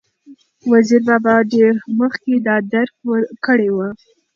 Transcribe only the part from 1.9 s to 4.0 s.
مخکې دا درک کړې وه،